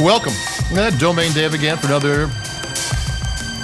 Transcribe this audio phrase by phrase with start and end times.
[0.00, 0.32] Welcome.
[0.72, 2.28] Uh, Domain Dave again for another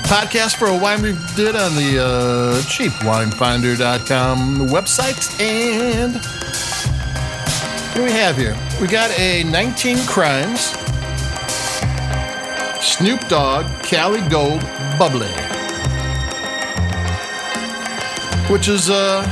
[0.04, 5.40] podcast for a wine we did on the uh, cheapwinefinder.com website.
[5.40, 6.16] And
[7.86, 8.54] what do we have here?
[8.82, 10.60] We got a 19 Crimes
[12.84, 14.60] Snoop Dogg Cali Gold
[14.98, 15.32] Bubbly,
[18.52, 19.22] which is uh,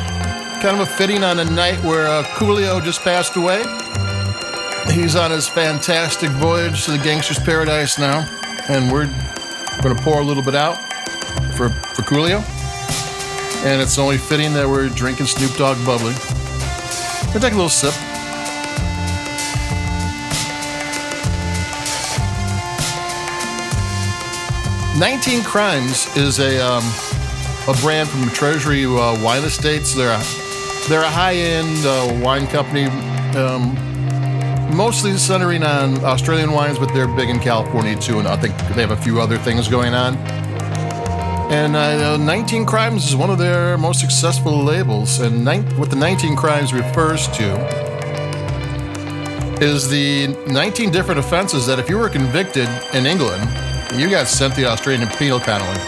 [0.63, 3.63] kind of a fitting on a night where uh, Coolio just passed away.
[4.93, 8.27] He's on his fantastic voyage to the gangster's paradise now,
[8.69, 9.07] and we're
[9.83, 10.77] going to pour a little bit out
[11.57, 12.43] for, for Coolio.
[13.65, 16.15] And it's only fitting that we're drinking Snoop Dogg Bubbly.
[17.33, 17.95] We'll take a little sip.
[24.99, 26.85] Nineteen Crimes is a um,
[27.67, 29.93] a brand from the Treasury uh, Wine Estates.
[29.95, 30.23] They're a
[30.89, 32.85] they're a high end uh, wine company.
[33.37, 33.77] Um,
[34.73, 38.81] mostly centering on Australian wines, but they're big in California too, and I think they
[38.81, 40.17] have a few other things going on.
[41.51, 45.47] And uh, 19 Crimes is one of their most successful labels, and
[45.79, 47.55] what the 19 Crimes refers to
[49.61, 53.43] is the 19 different offenses that if you were convicted in England,
[53.95, 55.81] you got sent to the Australian penal colony.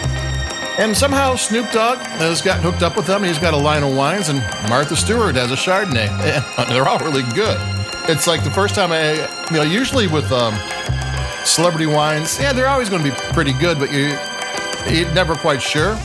[0.79, 3.23] And somehow Snoop Dogg has gotten hooked up with them.
[3.23, 4.39] He's got a line of wines, and
[4.69, 6.07] Martha Stewart has a Chardonnay.
[6.07, 7.76] And they're all really good
[8.09, 9.13] it's like the first time I,
[9.51, 10.55] you know, usually with um,
[11.45, 14.17] celebrity wines, yeah, they're always going to be pretty good, but you,
[14.89, 15.97] you're never quite sure.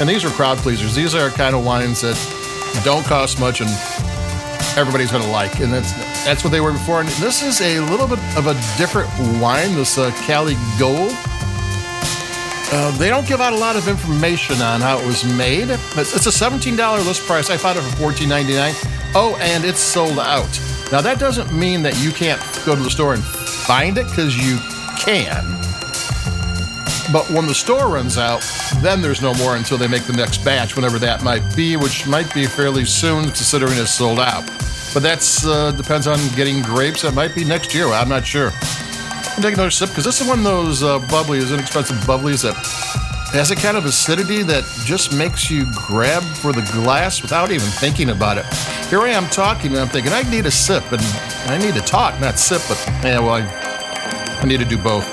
[0.00, 0.94] And these are crowd pleasers.
[0.94, 2.16] These are kind of wines that
[2.84, 3.70] don't cost much and
[4.76, 5.60] everybody's going to like.
[5.60, 5.92] And that's
[6.24, 7.00] that's what they were before.
[7.00, 9.08] And this is a little bit of a different
[9.40, 11.12] wine, this uh, Cali Gold.
[12.74, 15.68] Uh, they don't give out a lot of information on how it was made.
[15.68, 17.50] It's, it's a $17 list price.
[17.50, 18.72] I found it for $14.99.
[19.14, 20.71] Oh, and it's sold out.
[20.92, 24.36] Now, that doesn't mean that you can't go to the store and find it because
[24.36, 24.58] you
[24.98, 25.42] can.
[27.10, 28.42] But when the store runs out,
[28.82, 32.06] then there's no more until they make the next batch, whenever that might be, which
[32.06, 34.46] might be fairly soon considering it's sold out.
[34.92, 37.00] But that's uh, depends on getting grapes.
[37.00, 37.86] That might be next year.
[37.86, 38.50] I'm not sure.
[38.52, 42.54] I'll take another sip because this is one of those uh, bubblies, inexpensive bubblies that
[43.32, 47.68] has a kind of acidity that just makes you grab for the glass without even
[47.68, 48.44] thinking about it.
[48.92, 51.00] Here I am talking, and I'm thinking, I need a sip, and
[51.50, 55.08] I need to talk, not sip, but yeah, well, I, I need to do both.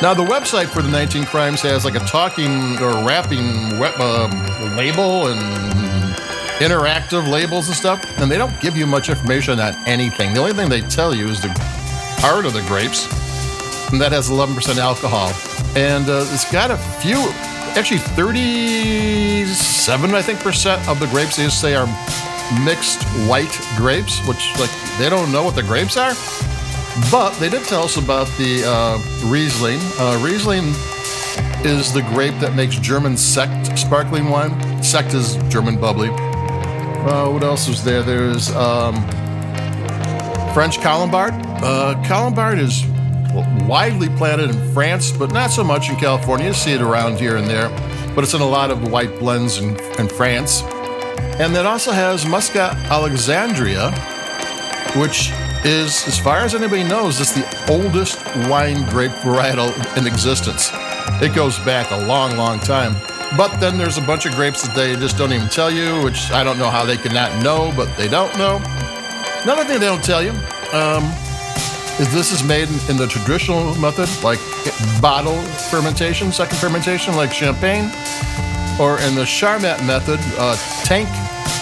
[0.00, 4.74] Now, the website for the 19 Crimes has like a talking or rapping web, uh,
[4.78, 6.14] label and
[6.60, 10.32] interactive labels and stuff, and they don't give you much information on anything.
[10.32, 11.48] The only thing they tell you is the
[12.22, 13.04] part of the grapes,
[13.92, 15.30] and that has 11% alcohol.
[15.76, 17.30] And uh, it's got a few,
[17.76, 21.86] actually 37, I think, percent of the grapes they say are
[22.64, 26.14] mixed white grapes, which like they don't know what the grapes are.
[27.10, 28.98] But they did tell us about the uh,
[29.28, 29.80] Riesling.
[29.98, 30.66] Uh, Riesling
[31.64, 34.50] is the grape that makes German Sekt sparkling wine.
[34.82, 36.10] Sekt is German bubbly.
[36.10, 38.02] Uh, what else is there?
[38.02, 38.94] There's um,
[40.54, 41.32] French Colombard.
[41.34, 42.84] Uh, Colombard is
[43.66, 46.46] widely planted in France, but not so much in California.
[46.46, 47.68] You see it around here and there,
[48.14, 50.62] but it's in a lot of white blends in, in France.
[51.40, 53.90] And it also has Muscat Alexandria,
[54.96, 55.32] which
[55.64, 58.18] is, as far as anybody knows, it's the oldest
[58.48, 60.70] wine grape varietal in existence.
[61.22, 62.94] It goes back a long, long time.
[63.36, 66.30] But then there's a bunch of grapes that they just don't even tell you, which
[66.30, 68.62] I don't know how they can not know, but they don't know.
[69.42, 70.30] Another thing they don't tell you
[70.72, 71.02] um,
[72.00, 74.40] is this is made in, the traditional method, like
[75.00, 75.40] bottle
[75.70, 77.84] fermentation, second fermentation, like champagne,
[78.80, 81.08] or in the Charmat method, uh, tank,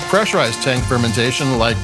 [0.09, 1.77] pressurized tank fermentation, like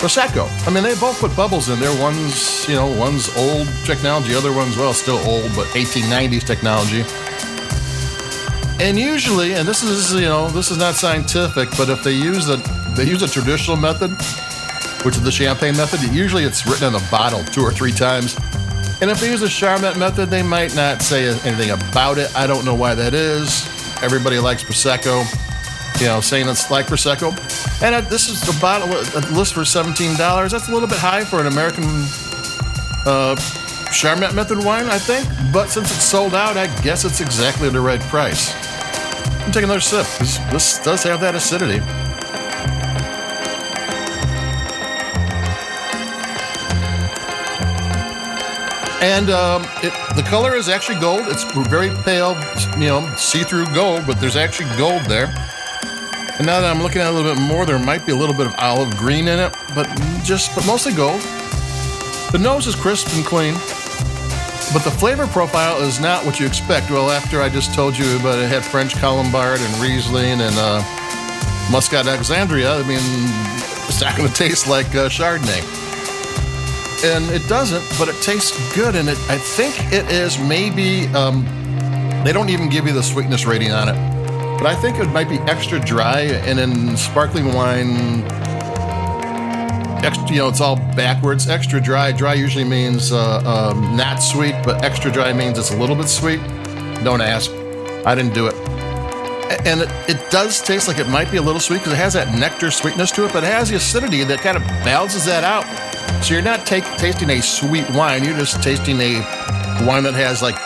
[0.00, 0.48] Prosecco.
[0.66, 1.94] I mean, they both put bubbles in there.
[2.02, 7.04] One's, you know, one's old technology, other one's, well, still old, but 1890s technology.
[8.78, 12.48] And usually, and this is, you know, this is not scientific, but if they use
[12.48, 12.56] a,
[12.94, 14.10] they use a traditional method,
[15.02, 16.02] which is the champagne method.
[16.12, 18.36] Usually it's written on the bottle two or three times.
[19.00, 22.34] And if they use the Charmat method, they might not say anything about it.
[22.34, 23.66] I don't know why that is.
[24.02, 25.24] Everybody likes Prosecco,
[26.00, 27.30] you know, saying it's like Prosecco.
[27.82, 30.50] And uh, this is the bottle a list for $17.
[30.50, 31.84] That's a little bit high for an American
[33.04, 33.36] uh,
[33.92, 35.28] Charmat method wine, I think.
[35.52, 38.54] But since it's sold out, I guess it's exactly the right price.
[39.44, 40.06] I'm taking another sip
[40.50, 41.80] this does have that acidity.
[49.06, 51.26] And um, it, the color is actually gold.
[51.26, 52.34] It's very pale,
[52.76, 55.26] you know, see-through gold, but there's actually gold there.
[56.38, 58.16] And now that I'm looking at it a little bit more, there might be a
[58.16, 59.86] little bit of olive green in it, but
[60.24, 61.20] just, but mostly gold.
[62.32, 63.54] The nose is crisp and clean,
[64.74, 66.90] but the flavor profile is not what you expect.
[66.90, 70.82] Well, after I just told you about it had French Colombard and Riesling and uh,
[71.70, 72.98] Muscat Alexandria, I mean,
[73.86, 75.85] it's not going to taste like uh, Chardonnay.
[77.04, 78.96] And it doesn't, but it tastes good.
[78.96, 81.44] And it, I think it is maybe, um,
[82.24, 83.94] they don't even give you the sweetness rating on it,
[84.58, 86.20] but I think it might be extra dry.
[86.20, 88.24] And in sparkling wine,
[90.02, 91.48] extra, you know, it's all backwards.
[91.48, 92.12] Extra dry.
[92.12, 96.08] Dry usually means uh, um, not sweet, but extra dry means it's a little bit
[96.08, 96.40] sweet.
[97.04, 97.50] Don't ask.
[98.06, 98.54] I didn't do it.
[99.66, 102.14] And it, it does taste like it might be a little sweet because it has
[102.14, 105.44] that nectar sweetness to it, but it has the acidity that kind of balances that
[105.44, 105.64] out.
[106.22, 109.20] So you're not take, tasting a sweet wine, you're just tasting a
[109.86, 110.58] wine that has like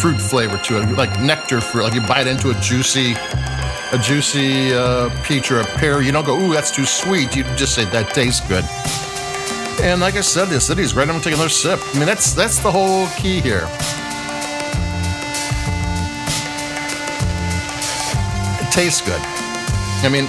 [0.00, 1.84] fruit flavor to it, like nectar fruit.
[1.84, 3.12] Like you bite into a juicy,
[3.92, 6.02] a juicy uh, peach or a pear.
[6.02, 7.36] You don't go, ooh, that's too sweet.
[7.36, 8.64] You just say that tastes good.
[9.82, 11.04] And like I said, the acidity is great.
[11.04, 11.80] I'm gonna take another sip.
[11.94, 13.68] I mean, that's that's the whole key here.
[18.60, 19.20] It tastes good.
[20.02, 20.28] I mean,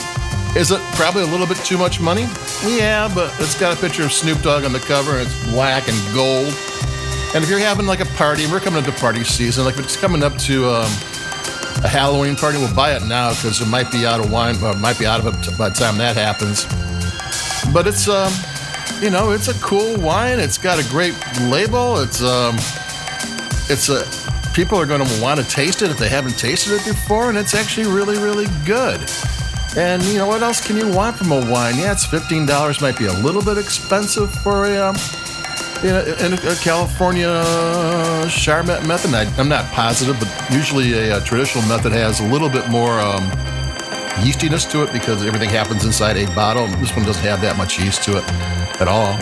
[0.56, 2.28] is it probably a little bit too much money?
[2.66, 5.90] Yeah, but it's got a picture of Snoop Dogg on the cover and it's black
[5.90, 6.48] and gold.
[7.36, 9.84] And if you're having like a party, we're coming up into party season, like if
[9.84, 10.92] it's coming up to um,
[11.84, 14.72] a Halloween party, we'll buy it now because it might be out of wine, or
[14.72, 16.64] it might be out of it by the time that happens.
[17.74, 18.32] But it's, um,
[19.02, 20.40] you know, it's a cool wine.
[20.40, 22.00] It's got a great label.
[22.00, 22.56] It's, um,
[23.68, 24.06] it's a,
[24.54, 27.38] people are going to want to taste it if they haven't tasted it before, and
[27.38, 29.02] it's actually really, really good.
[29.78, 31.78] And you know what else can you want from a wine?
[31.78, 32.80] Yeah, it's fifteen dollars.
[32.80, 34.96] Might be a little bit expensive for a, um,
[35.84, 37.28] in a, in a California
[38.28, 39.14] Charmat method.
[39.14, 43.02] I, am not positive, but usually a, a, traditional method has a little bit more
[43.02, 43.24] um,
[44.24, 46.68] yeastiness to it because everything happens inside a bottle.
[46.78, 48.24] This one doesn't have that much yeast to it
[48.80, 49.14] at all.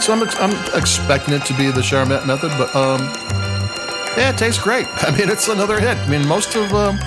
[0.00, 3.00] So I'm, I'm expecting it to be the Charmat method, but um,
[4.16, 4.86] yeah, it tastes great.
[5.02, 5.96] I mean, it's another hit.
[5.96, 7.00] I mean, most of um,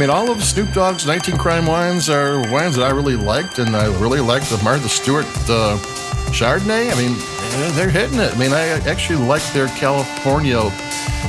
[0.00, 3.76] mean, all of Snoop Dogg's 19 Crime wines are wines that I really liked, and
[3.76, 5.76] I really liked the Martha Stewart uh,
[6.32, 6.90] Chardonnay.
[6.90, 8.34] I mean, they're hitting it.
[8.34, 10.58] I mean, I actually like their California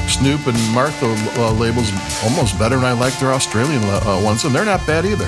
[0.08, 1.08] Snoop and Martha
[1.38, 1.92] uh, labels
[2.24, 5.28] almost better than I like their Australian uh, ones, and they're not bad either.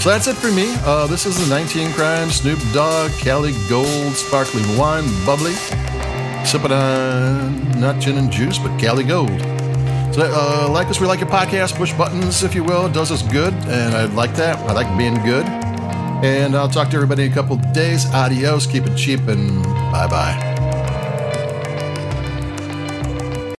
[0.00, 0.74] So that's it for me.
[0.78, 5.52] Uh, this is the 19 Crime Snoop Dogg Cali Gold Sparkling Wine Bubbly.
[6.44, 9.59] Sip it on not gin and juice, but Cali Gold.
[10.20, 12.84] So, uh, like us, we like your podcast, push buttons, if you will.
[12.84, 14.58] It does us good, and I like that.
[14.68, 15.46] I like being good.
[16.22, 18.04] And I'll talk to everybody in a couple days.
[18.12, 20.49] Adios, keep it cheap, and bye bye.